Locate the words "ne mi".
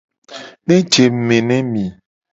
1.47-1.83